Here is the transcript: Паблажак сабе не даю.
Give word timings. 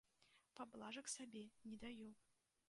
Паблажак 0.59 1.11
сабе 1.15 1.43
не 1.71 1.77
даю. 1.85 2.09